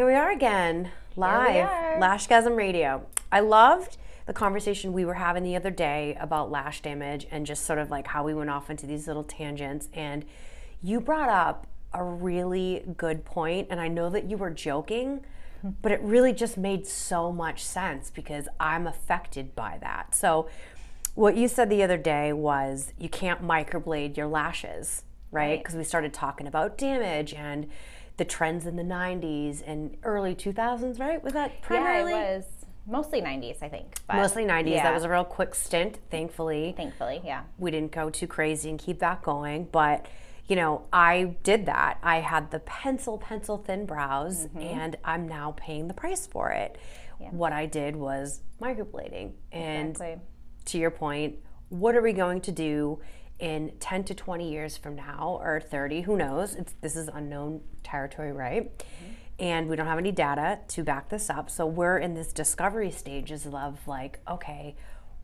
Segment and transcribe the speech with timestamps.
[0.00, 1.98] Here we are again, live, are.
[2.00, 3.06] Lashgasm Radio.
[3.30, 7.66] I loved the conversation we were having the other day about lash damage and just
[7.66, 9.90] sort of like how we went off into these little tangents.
[9.92, 10.24] And
[10.82, 15.20] you brought up a really good point, and I know that you were joking,
[15.82, 20.14] but it really just made so much sense because I'm affected by that.
[20.14, 20.48] So,
[21.14, 25.48] what you said the other day was you can't microblade your lashes, right?
[25.48, 25.58] Right.
[25.58, 27.66] Because we started talking about damage and
[28.20, 31.24] the trends in the 90s and early 2000s, right?
[31.24, 32.12] Was that primarily?
[32.12, 32.44] Yeah, it was
[32.86, 33.94] mostly 90s, I think.
[34.06, 34.72] But Mostly 90s.
[34.72, 36.74] Yeah, That was a real quick stint, thankfully.
[36.76, 37.44] thankfully, yeah.
[37.58, 39.68] We didn't go too crazy and keep that going.
[39.72, 40.04] But,
[40.48, 41.96] you know, I did that.
[42.02, 44.58] I had the pencil, pencil thin brows, Mm-hmm.
[44.60, 46.76] and I'm now paying the price for it.
[47.30, 49.32] What I did was microblading.
[49.50, 50.20] And Exactly.
[50.66, 51.36] to your point,
[51.70, 53.00] what are we going to do
[53.40, 56.02] in 10 to 20 years from now or 30?
[56.02, 56.54] Who knows?
[56.54, 58.78] It's, this is unknown territory, right?
[58.78, 59.12] Mm-hmm.
[59.38, 61.50] And we don't have any data to back this up.
[61.50, 64.76] So we're in this discovery stages of like, okay,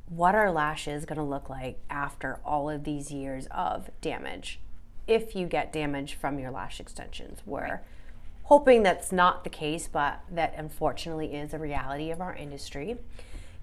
[0.08, 4.60] what are lashes going to look like after all of these years of damage?
[5.06, 7.82] If you get damage from your lash extensions, we're
[8.44, 12.96] hoping that's not the case, but that unfortunately is a reality of our industry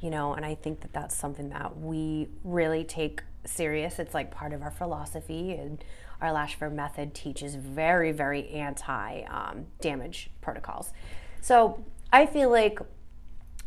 [0.04, 4.30] you know and i think that that's something that we really take serious it's like
[4.30, 5.84] part of our philosophy and
[6.22, 10.92] our lashfur method teaches very very anti um, damage protocols
[11.42, 12.80] so i feel like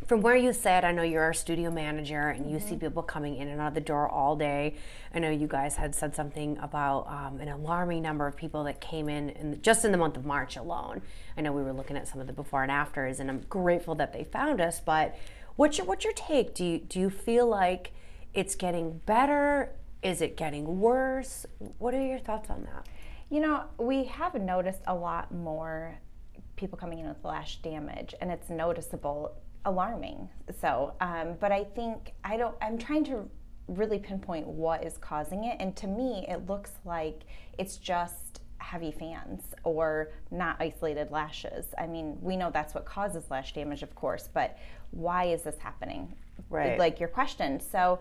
[0.06, 3.36] from where you said, I know you're our studio manager and you see people coming
[3.38, 4.76] in and out of the door all day.
[5.12, 8.80] I know you guys had said something about um, an alarming number of people that
[8.80, 11.02] came in, in just in the month of March alone.
[11.36, 13.96] I know we were looking at some of the before and afters, and I'm grateful
[13.96, 14.80] that they found us.
[14.80, 15.18] But
[15.56, 16.54] what's your what's your take?
[16.54, 17.92] Do you do you feel like
[18.34, 19.72] it's getting better?
[20.02, 21.46] Is it getting worse?
[21.78, 22.86] What are your thoughts on that?
[23.30, 25.98] You know, we have noticed a lot more
[26.54, 30.28] people coming in with lash damage, and it's noticeable, alarming.
[30.60, 32.54] So, um, but I think I don't.
[32.62, 33.28] I'm trying to
[33.69, 37.22] really pinpoint what is causing it, and to me, it looks like
[37.58, 38.25] it's just
[38.59, 41.67] heavy fans or not isolated lashes.
[41.78, 44.59] I mean, we know that's what causes lash damage, of course, but
[44.91, 46.12] why is this happening?
[46.50, 46.78] Right.
[46.78, 47.61] Like your question.
[47.61, 48.00] So.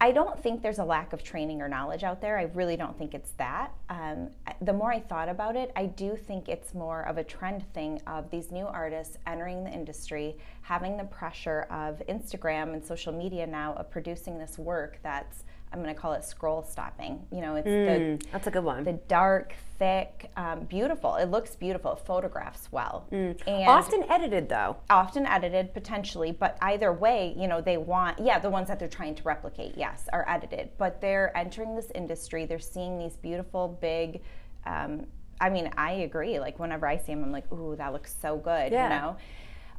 [0.00, 2.36] I don't think there's a lack of training or knowledge out there.
[2.36, 3.72] I really don't think it's that.
[3.88, 4.28] Um,
[4.60, 8.02] the more I thought about it, I do think it's more of a trend thing
[8.08, 13.46] of these new artists entering the industry, having the pressure of Instagram and social media
[13.46, 17.26] now of producing this work that's, I'm going to call it scroll stopping.
[17.32, 18.84] You know, it's the That's a good one.
[18.84, 21.16] the dark, thick, um, beautiful.
[21.16, 21.92] It looks beautiful.
[21.94, 23.08] It photographs well.
[23.10, 24.76] And Often edited though.
[24.88, 28.86] often edited potentially but either way you know they want yeah the ones that they're
[28.88, 33.76] trying to replicate yes are edited but they're entering this industry they're seeing these beautiful
[33.80, 34.20] big
[34.66, 35.04] um,
[35.40, 38.36] i mean i agree like whenever i see them i'm like ooh that looks so
[38.36, 38.84] good Yeah.
[38.84, 39.16] you know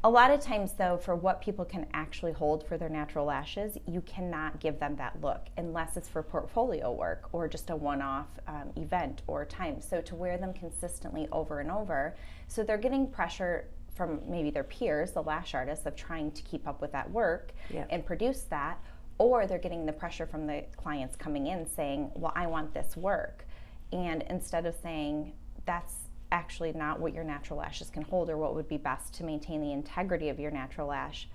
[0.06, 3.76] a lot of times though for what people can actually hold for their natural lashes
[3.88, 8.28] you cannot give them that look unless it's for portfolio work or just a one-off
[8.48, 12.16] um, event or time so to wear them consistently over and over
[12.48, 16.68] so they're getting pressure from maybe their peers the lash artists of trying to keep
[16.68, 17.86] up with that work Yeah.
[17.90, 18.80] and produce that
[19.18, 22.96] or they're getting the pressure from the clients coming in saying well i want this
[22.96, 23.48] work
[23.92, 25.34] and instead of saying
[25.66, 25.96] that's
[26.36, 29.62] actually not what your natural lashes can hold or what would be best to maintain
[29.62, 31.30] the integrity of your natural lash,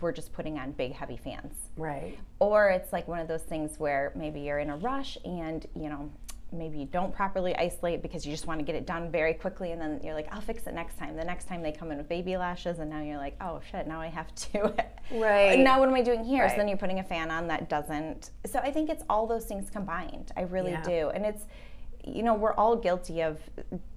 [0.00, 1.54] we're just putting on big heavy fans.
[1.76, 2.18] Right.
[2.38, 5.90] Or it's like one of those things where maybe you're in a rush and, you
[5.90, 6.10] know,
[6.50, 9.72] maybe you don't properly isolate because you just want to get it done very quickly
[9.72, 11.14] and then you're like, I'll fix it next time.
[11.14, 13.86] The next time they come in with baby lashes and now you're like, oh shit,
[13.86, 14.74] now I have to.
[15.10, 15.58] Right.
[15.58, 16.48] now what am I doing here?
[16.48, 18.30] So then you're putting a fan on that doesn't.
[18.46, 20.32] So I think it's all those things combined.
[20.38, 20.82] I really Yeah.
[20.84, 21.10] do.
[21.10, 21.44] And it's,
[22.04, 23.38] you know, we're all guilty of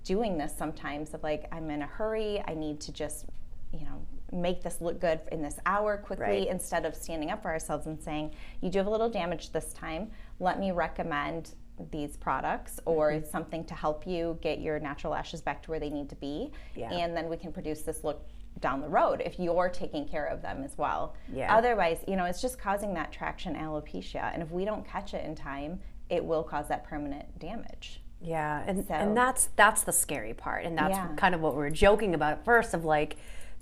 [0.04, 2.44] doing this sometimes of like, I'm in a hurry.
[2.48, 3.26] I need to just,
[3.74, 4.02] you know,
[4.32, 6.48] make this look good in this hour quickly Right.
[6.48, 9.74] instead of standing up for ourselves and saying, you do have a little damage this
[9.74, 10.12] time.
[10.40, 11.56] Let me recommend
[11.92, 13.30] these products or Mm-hmm.
[13.30, 16.52] something to help you get your natural lashes back to where they need to be.
[16.76, 16.92] Yeah.
[16.92, 18.28] And then we can produce this look
[18.62, 21.14] down the road if you're taking care of them as well.
[21.34, 21.54] Yeah.
[21.54, 24.32] Otherwise, you know, it's just causing that traction alopecia.
[24.34, 28.02] And if we don't catch it in time, it will cause that permanent damage.
[28.22, 31.08] Yeah, and So- and that's that's the scary part, and that's Yeah.
[31.18, 33.18] kind of what we were joking about at first of like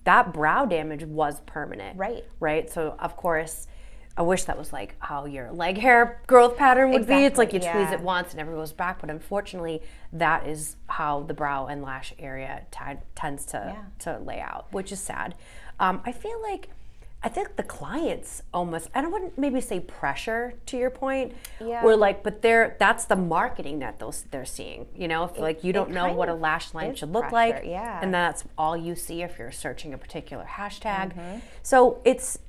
[0.06, 2.24] that brow damage was permanent, Right.
[2.40, 2.70] Right.
[2.70, 3.68] So of course,
[4.16, 7.26] I wish that was like how your leg hair growth pattern would be.
[7.26, 7.96] It's like you Exactly, tweeze yeah.
[7.98, 9.82] it once and it never goes back, but unfortunately,
[10.12, 12.80] that is how the brow and lash area t-
[13.16, 13.84] tends to Yeah.
[14.00, 15.36] to lay out, which is sad.
[15.80, 16.70] Um, I feel like
[17.26, 21.34] I think the clients almost I don't want to maybe say pressure to your point.
[21.62, 21.84] Yeah.
[21.84, 24.88] Or like but they're that's the marketing that those they're seeing.
[24.96, 27.64] You know, if like you don't know what a lash line should look pressure, like.
[27.66, 28.00] yeah.
[28.02, 31.16] And that's all you see if you're searching a particular hashtag.
[31.16, 31.40] Mm-hmm.
[31.62, 32.40] So it's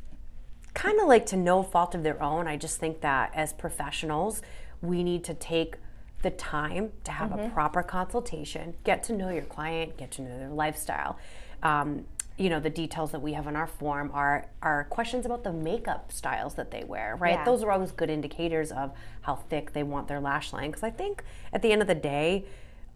[0.75, 2.49] kind of like to no fault of their own.
[2.49, 4.43] I just think that as professionals,
[4.83, 5.77] we need to take
[6.23, 7.47] the time to have Mm-hmm.
[7.47, 11.17] a proper consultation, get to know your client, get to know their lifestyle.
[11.63, 12.07] Um,
[12.37, 15.53] you know, the details that we have on our form are are questions about the
[15.53, 17.35] makeup styles that they wear, right?
[17.35, 17.45] Yeah.
[17.45, 18.93] Those are always good indicators of
[19.23, 20.71] how thick they want their lash line.
[20.71, 21.23] Because I think
[21.53, 22.45] at the end of the day,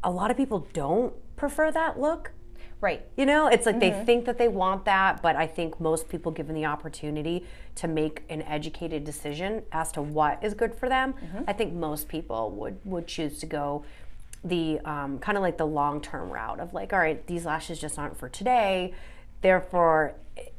[0.02, 2.32] a lot of people don't prefer that look.
[2.80, 3.02] Right.
[3.16, 3.98] You know, it's like Mm-hmm.
[3.98, 7.44] they think that they want that, but I think most people, given the opportunity
[7.76, 11.42] to make an educated decision as to what is good for them, Mm-hmm.
[11.48, 13.84] I think most people would would choose to go
[14.44, 17.80] the um, kind of like the long term route of like, all right, these lashes
[17.80, 18.94] just aren't for today,
[19.40, 19.60] they're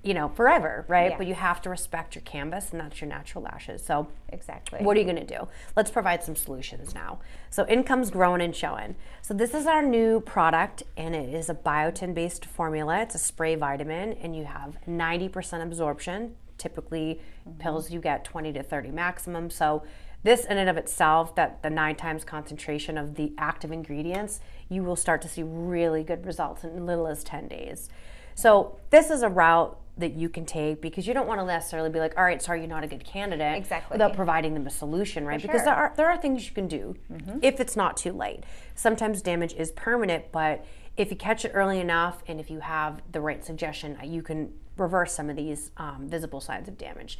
[0.04, 1.12] you know forever, right?
[1.12, 1.18] Yeah.
[1.18, 3.84] But you have to respect your canvas, and that's your natural lashes.
[3.84, 4.80] So Exactly.
[4.80, 5.48] what are you going to do?
[5.76, 7.20] Let's provide some solutions now.
[7.50, 8.96] So, income's growing and showing.
[9.22, 13.02] So, this is our new product, and it is a biotin based formula.
[13.02, 16.36] It's a spray vitamin, and you have 90% absorption.
[16.58, 17.60] Typically, mm-hmm.
[17.60, 19.50] pills you get 20 to 30 maximum.
[19.50, 19.84] So,
[20.24, 24.84] this in and of itself, that the nine times concentration of the active ingredients, you
[24.84, 27.90] will start to see really good results in little as 10 days.
[28.40, 31.90] So, this is a route that you can take because you don't want to necessarily
[31.90, 33.58] be like, all right, sorry, you're not a good candidate.
[33.58, 33.96] Exactly.
[33.96, 35.42] Without providing them a solution, right?
[35.42, 36.96] Because there are there are things you can do
[37.42, 38.46] if it's not too late.
[38.76, 40.66] Sometimes damage is permanent, but
[40.96, 44.22] if you catch it early enough and if you have the right suggestion, uh, you
[44.22, 47.20] can reverse some of these um, visible signs of damage.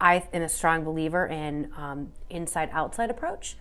[0.00, 3.56] I am a strong believer in um, inside outside approach.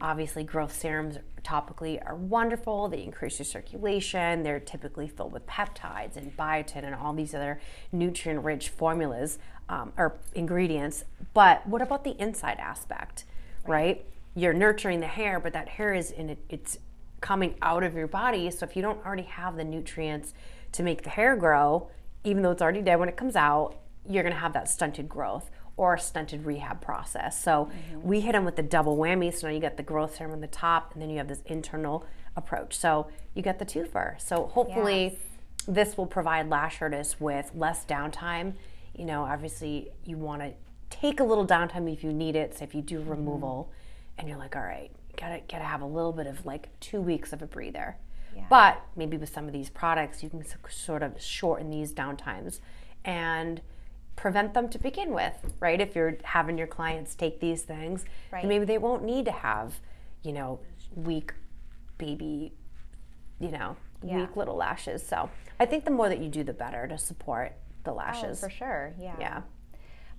[0.00, 2.88] Obviously, growth serums topically are wonderful.
[2.88, 4.42] They increase your circulation.
[4.42, 7.60] They're typically filled with peptides and biotin and all these other
[7.92, 9.38] nutrient rich formulas
[9.68, 11.04] um, or ingredients.
[11.34, 13.24] But what about the inside aspect,
[13.64, 14.04] right?
[14.34, 16.78] You're nurturing the hair, but that hair is in it, it's
[17.20, 18.50] coming out of your body.
[18.50, 20.34] So if you don't already have the nutrients
[20.72, 21.88] to make the hair grow,
[22.24, 23.76] even though it's already dead when it comes out,
[24.08, 27.42] you're going to have that stunted growth or a stunted rehab process.
[27.42, 28.08] So mm-hmm.
[28.08, 29.34] we hit them with the double whammy.
[29.34, 31.42] So now you got the growth serum on the top, and then you have this
[31.46, 32.76] internal approach.
[32.76, 34.20] So you get the twofer.
[34.20, 35.18] So hopefully,
[35.68, 38.54] this will provide lash artists with less downtime.
[38.94, 40.52] You know, obviously, you want to
[40.88, 42.56] take a little downtime if you need it.
[42.56, 43.10] So if you do mm-hmm.
[43.10, 43.70] removal,
[44.18, 47.32] and you're like, all right, gotta gotta have a little bit of like two weeks
[47.32, 47.96] of a breather.
[48.50, 52.60] But maybe with some of these products, you can sort of shorten these downtimes
[53.04, 53.60] and
[54.16, 55.80] prevent them to begin with, right?
[55.80, 58.44] If you're having your clients take these things, Right.
[58.44, 59.78] maybe they won't need to have,
[60.22, 60.58] you know,
[60.94, 61.34] weak
[61.98, 62.52] baby,
[63.38, 64.16] you know, Yeah.
[64.16, 65.06] weak little lashes.
[65.06, 65.28] So
[65.60, 67.52] I think the more that you do, the better to support
[67.84, 68.22] the oh, lashes.
[68.22, 68.40] Oh, lashes.
[68.40, 68.94] for sure.
[68.98, 69.16] Yeah.
[69.20, 69.42] Yeah.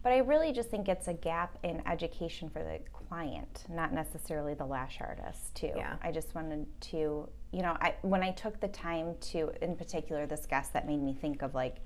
[0.04, 4.54] But I really just think it's a gap in education for the client, not necessarily
[4.54, 5.72] the lash artist, too.
[5.76, 5.98] Yeah.
[6.02, 10.26] I just wanted to, you know, I when I took the time to, in particular,
[10.28, 11.78] this guest that made me think of like,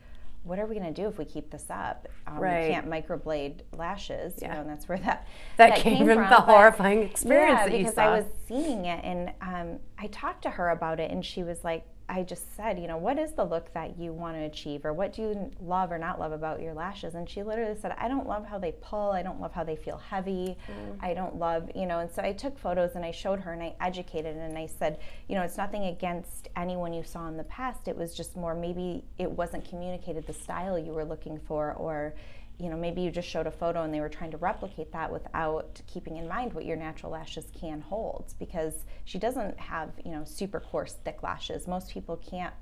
[0.43, 2.07] what are we going to do if we keep this up?
[2.25, 2.67] Um, Right.
[2.67, 5.27] We can't microblade lashes, you know, and that's where that
[5.57, 8.01] That came from the but- horrifying experience yeah, that you because saw.
[8.05, 11.63] I was seeing it, and um, I talked to her about it, and she was
[11.63, 14.83] like, I just said, you know, what is the look that you want to achieve,
[14.83, 17.15] or what do you love or not love about your lashes?
[17.15, 19.11] And she literally said, I don't love how they pull.
[19.11, 20.57] I don't love how they feel heavy.
[20.67, 20.97] Mm.
[21.01, 21.99] I don't love, you know.
[21.99, 24.99] And so I took photos and I showed her and I educated and I said,
[25.29, 27.87] you know, it's nothing against anyone you saw in the past.
[27.87, 32.13] It was just more maybe it wasn't communicated the style you were looking for, or
[32.61, 35.11] you know, maybe you just showed a photo and they were trying to replicate that
[35.11, 40.11] without keeping in mind what your natural lashes can hold because she doesn't have, you
[40.11, 41.67] know, super coarse, thick lashes.
[41.67, 42.53] Most people can't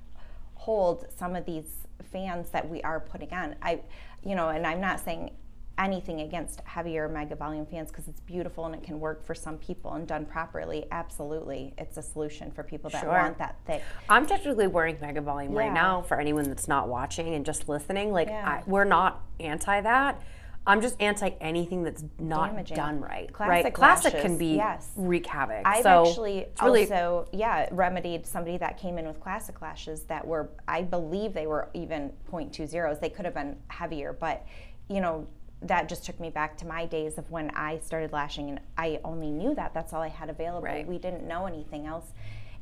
[0.54, 3.56] hold some of these fans that we are putting on.
[3.60, 3.80] I,
[4.24, 5.32] you know, and I'm not saying
[5.80, 9.56] anything against heavier mega volume fans because it's beautiful and it can work for some
[9.58, 10.84] people and done properly.
[10.92, 13.10] Absolutely, it's a solution for people that Sure.
[13.10, 13.82] want that thick.
[14.08, 18.12] I'm technically wearing mega volume right now for anyone that's not watching and just listening.
[18.12, 18.46] Like, Yeah.
[18.46, 20.20] I, we're not anti that.
[20.66, 22.76] I'm just anti anything that's not Damaging.
[22.76, 23.32] done right.
[23.32, 23.74] Classic right?
[23.74, 24.90] Classic can be yes.
[24.94, 25.62] wreak havoc.
[25.64, 30.24] I've so actually really also, yeah, remedied somebody that came in with classic lashes that
[30.26, 33.00] were, I believe they were even 0.20s.
[33.00, 34.44] They could have been heavier, but,
[34.88, 35.26] you know,
[35.62, 39.00] that just took me back to my days of when I started lashing and I
[39.04, 39.74] only knew that.
[39.74, 40.66] That's all I had available.
[40.66, 40.86] Right.
[40.86, 42.06] We didn't know anything else.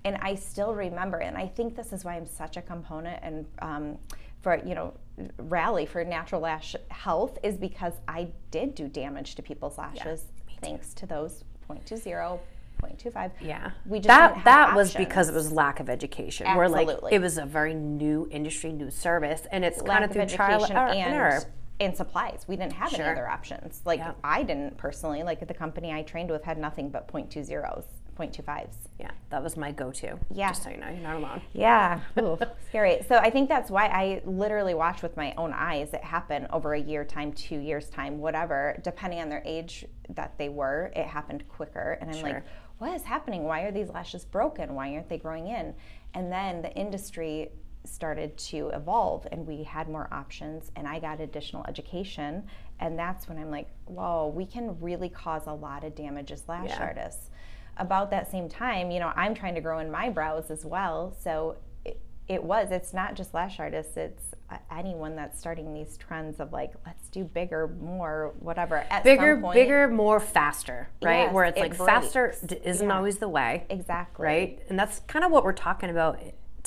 [0.04, 3.46] And I still remember, and I think this is why I'm such a component and
[3.60, 3.98] um,
[4.42, 4.94] for, you know,
[5.38, 10.24] rally for natural lash health is because I did do damage to people's lashes
[10.60, 12.38] thanks to those 0.20,
[12.82, 13.32] 0.25.
[13.40, 16.46] Yeah, We just that that was because it was lack of education.
[16.56, 17.14] Where like Absolutely.
[17.14, 20.36] it was a very new industry, new service, and it's kind Lack of of through
[20.36, 21.42] trial and and error.
[21.80, 22.44] And supplies.
[22.48, 23.04] We didn't have Sure.
[23.04, 23.82] any other options.
[23.84, 24.12] Like Yeah.
[24.24, 25.22] I didn't personally.
[25.22, 27.48] Like the company I trained with had nothing but 0.20s,
[28.16, 28.88] 0.25s.
[28.98, 30.18] Yeah, that was my go-to.
[30.32, 30.48] Yeah.
[30.48, 31.40] Just so you know, you're not alone.
[31.52, 32.36] Yeah, Ooh,
[32.68, 33.04] scary.
[33.08, 36.74] So I think that's why I literally watched with my own eyes it happen over
[36.74, 40.90] a year time, two years time, whatever, depending on their age that they were.
[40.96, 42.28] It happened quicker, and I'm Sure.
[42.30, 42.42] like,
[42.78, 43.44] what is happening?
[43.44, 44.74] Why are these lashes broken?
[44.74, 45.74] Why aren't they growing in?
[46.14, 47.52] And then the industry
[47.88, 52.44] started to evolve and we had more options and I got additional education
[52.80, 56.46] and that's when I'm like, whoa, we can really cause a lot of damage as
[56.48, 56.82] lash Yeah.
[56.82, 57.30] artists
[57.76, 61.14] about that same time, you know, I'm trying to grow in my brows as well.
[61.22, 64.22] So it, it was, it's not just lash artists, it's
[64.74, 68.84] anyone that's starting these trends of like, let's do bigger, more, whatever.
[68.90, 71.24] At Bigger, some point, bigger, more faster, right?
[71.24, 72.40] Yes, Where it's it like faster breaks.
[72.40, 72.96] d- isn't Yeah.
[72.96, 73.64] always the way.
[73.70, 74.24] Exactly.
[74.24, 74.62] right?
[74.70, 76.18] And that's kind of what we're talking about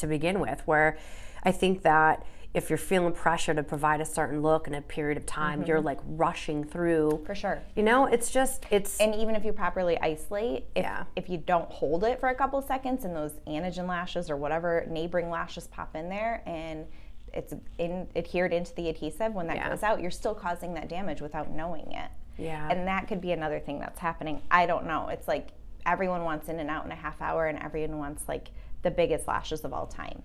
[0.01, 0.98] to begin with, where
[1.43, 5.17] I think that if you're feeling pressure to provide a certain look in a period
[5.17, 7.12] of time, you're like rushing through.
[7.12, 7.25] Mm-hmm.
[7.25, 7.62] For sure.
[7.77, 11.05] You know, it's just, it's, And even if you properly isolate, if, Yeah.
[11.15, 14.86] if you don't hold it for a couple seconds and those anagen lashes or whatever
[14.89, 16.86] neighboring lashes pop in there and
[17.34, 19.70] it's in, adhered into the adhesive, when that Yeah.
[19.70, 22.12] goes out, you're still causing that damage without knowing it.
[22.38, 22.67] yeah.
[22.70, 24.41] And that could be another thing that's happening.
[24.51, 25.08] I don't know.
[25.08, 25.50] It's like
[25.86, 28.50] everyone wants in and out in a half hour, and everyone wants like
[28.81, 30.21] the biggest lashes of all time.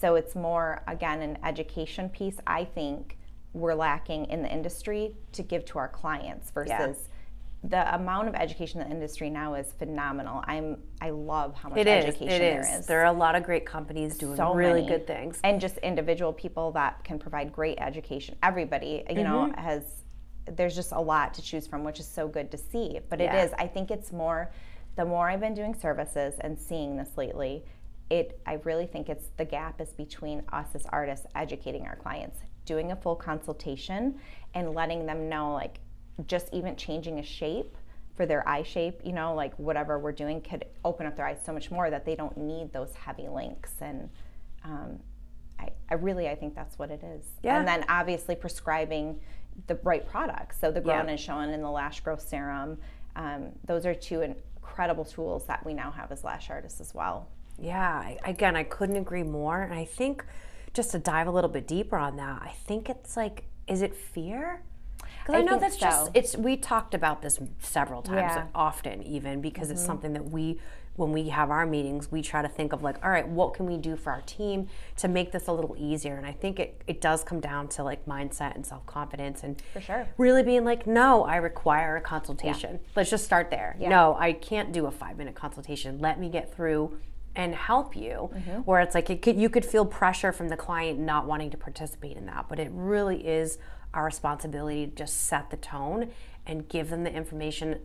[0.00, 3.18] So it's more, again, an education piece, I think
[3.52, 7.08] we're lacking in the industry to give to our clients versus.
[7.64, 10.44] The amount of education in the industry now is phenomenal.
[10.46, 12.68] I'm I love how much it is, education it there is.
[12.80, 12.86] is.
[12.86, 14.86] There are a lot of great companies doing So really many.
[14.92, 15.40] good things.
[15.42, 18.36] and just individual people that can provide great education.
[18.44, 19.60] Everybody, you know, Mm-hmm.
[19.60, 19.82] has
[20.46, 23.00] there's just a lot to choose from, which is so good to see.
[23.08, 23.36] But Yeah.
[23.36, 24.52] it is, I think it's more
[24.94, 27.64] the more I've been doing services and seeing this lately,
[28.10, 32.38] it I really think it's the gap is between us as artists educating our clients,
[32.64, 34.18] doing a full consultation
[34.54, 35.80] and letting them know like
[36.26, 37.76] just even changing a shape
[38.16, 41.38] for their eye shape, you know, like whatever we're doing could open up their eyes
[41.44, 44.08] so much more that they don't need those heavy links and
[44.64, 44.98] um,
[45.60, 47.24] I, I really I think that's what it is.
[47.42, 47.58] Yeah.
[47.58, 49.20] And then obviously prescribing
[49.66, 50.58] the right products.
[50.60, 50.96] So the Yeah.
[50.96, 52.78] Grown and Shown and the Lash Growth Serum.
[53.16, 57.28] Um, those are two incredible tools that we now have as lash artists as well.
[57.58, 59.62] Yeah, again, I couldn't agree more.
[59.62, 60.24] And I think
[60.74, 63.94] just to dive a little bit deeper on that, I think it's like, is it
[63.96, 64.62] fear?
[65.22, 66.36] Because I, I know that's just it's.
[66.36, 68.38] We talked about this several times, Yeah.
[68.38, 68.48] Mm-hmm.
[68.56, 70.58] often even because it's something that we,
[70.96, 73.66] when we have our meetings, we try to think of like, all right, what can
[73.66, 76.16] we do for our team to make this a little easier?
[76.16, 79.60] And I think it it does come down to like mindset and self confidence and
[79.72, 80.06] For sure.
[80.16, 82.80] really being like, no, I require a consultation.
[82.96, 83.76] Let's just start there.
[83.78, 85.98] No, I can't do a five minute consultation.
[85.98, 86.98] Let me get through
[87.36, 88.30] and help you.
[88.34, 88.50] Mm-hmm.
[88.62, 91.56] Where it's like it could, you could feel pressure from the client not wanting to
[91.56, 93.58] participate in that, but it really is
[93.94, 96.10] our responsibility to just set the tone
[96.46, 97.80] and give them the information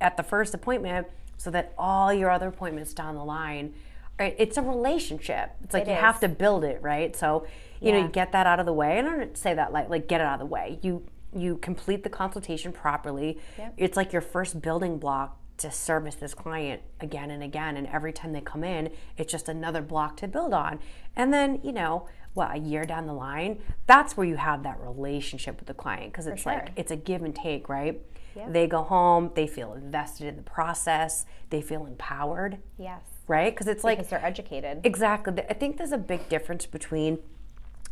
[0.00, 3.72] at the first appointment so that all your other appointments down the line
[4.20, 6.00] it's a relationship it's like It you is.
[6.00, 7.46] have to build it right so
[7.80, 9.88] you know you get that out of the way and i don't say that like
[9.88, 11.04] like get it out of the way you
[11.36, 13.74] you complete the consultation properly Yep.
[13.76, 18.12] it's like your first building block to service this client again and again and every
[18.12, 20.78] time they come in it's just another block to build on
[21.16, 24.78] and then you know what a year down the line that's where you have that
[24.80, 28.00] relationship with the client because it's like it's a give and take right
[28.36, 28.52] Yep.
[28.52, 33.00] they go home they feel invested in the process they feel empowered Yes.
[33.26, 34.80] right because it's like Because they're educated.
[34.84, 37.18] exactly i think there's a big difference between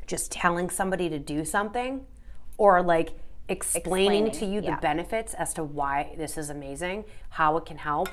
[0.06, 2.06] just telling somebody to do something
[2.58, 4.74] or like explaining, Explaining, to you yeah.
[4.76, 8.08] the benefits as to why this is amazing how it can help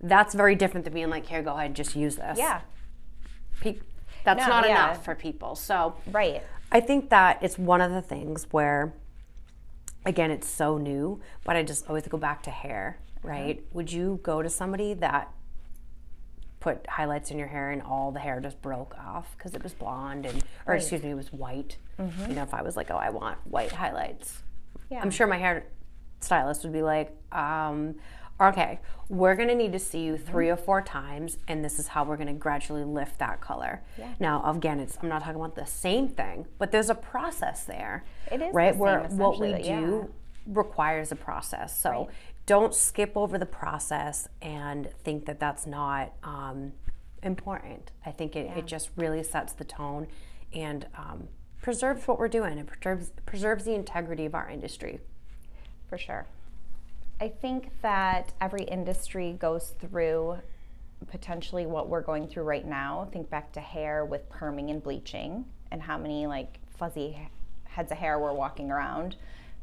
[0.00, 2.60] that's very different than being like here go ahead just use this yeah.
[3.60, 3.78] Pe-
[4.24, 4.84] that's No, not yeah.
[4.86, 6.42] enough for people so Right.
[6.70, 8.92] I think that it's one of the things where,
[10.04, 13.28] again, it's so new, but I just always go back to hair, uh-huh.
[13.28, 13.64] right?
[13.72, 15.32] Would you go to somebody that
[16.60, 19.72] put highlights in your hair and all the hair just broke off because it was
[19.72, 21.78] blonde and, or excuse me, it was white?
[21.98, 22.28] Mm-hmm.
[22.28, 24.42] You know, if I was like, oh, I want white highlights,
[24.90, 25.00] Yeah.
[25.00, 25.66] I'm sure my hair
[26.20, 27.96] stylist would be like, um,
[28.40, 32.04] okay, we're gonna need to see you three or four times, and this is how
[32.04, 33.82] we're gonna gradually lift that color.
[34.20, 38.04] Now, again, it's I'm not talking about the same thing, but there's a process there.
[38.30, 39.80] It is the right same, where what we essentially, yeah.
[39.80, 40.14] do
[40.46, 41.78] requires a process.
[41.78, 42.08] So
[42.46, 46.72] don't skip over the process and think that that's not um,
[47.22, 47.92] important.
[48.06, 50.06] I think it, it just really sets the tone
[50.54, 51.28] and um,
[51.60, 52.58] preserves what we're doing.
[52.58, 55.00] It preserves preserves the integrity of our industry.
[55.88, 56.26] For sure.
[57.20, 60.38] I think that every industry goes through
[61.10, 63.08] potentially what we're going through right now.
[63.12, 67.18] Think back to hair with perming and bleaching and how many like fuzzy
[67.64, 69.16] heads of hair were walking around.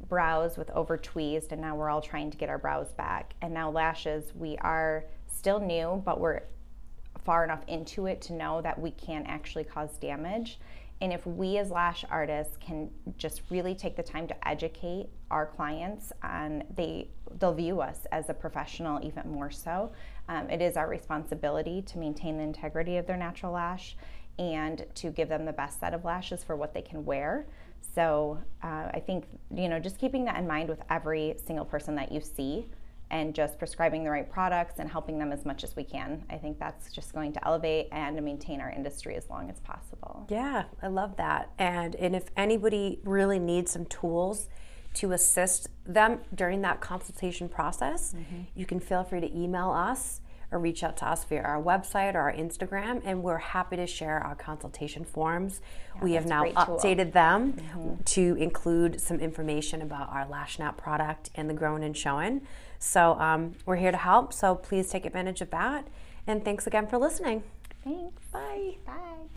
[0.09, 3.33] Brows with over tweezed, and now we're all trying to get our brows back.
[3.41, 6.41] And now lashes, we are still new, but we're
[7.25, 10.59] far enough into it to know that we can actually cause damage.
[11.01, 15.45] And if we as lash artists can just really take the time to educate our
[15.45, 19.91] clients, and they they'll view us as a professional even more so.
[20.29, 23.97] Um, it is our responsibility to maintain the integrity of their natural lash
[24.39, 27.45] and to give them the best set of lashes for what they can wear.
[27.93, 31.95] So uh, I think you know just keeping that in mind with every single person
[31.95, 32.67] that you see
[33.15, 36.21] and just prescribing the right products and helping them as much as we can.
[36.29, 40.27] I think that's just going to elevate and maintain our industry as long as possible.
[40.29, 41.49] Yeah, I love that.
[41.57, 44.49] And and if anybody really needs some tools
[44.95, 48.41] to assist them during that consultation process, mm-hmm.
[48.53, 50.19] you can feel free to email us
[50.51, 53.87] or reach out to us via our website or our Instagram, and we're happy to
[53.87, 55.61] share our consultation forms.
[55.95, 58.03] Yeah, we have now updated them mm-hmm.
[58.03, 62.41] to include some information about our LashNap product and the Growing and Showing.
[62.85, 64.31] So um, we're here to help.
[64.33, 65.87] So please take advantage of that.
[66.27, 67.43] And thanks again for listening.
[67.83, 68.21] Thanks.
[68.31, 68.77] Bye.
[68.85, 69.25] Bye.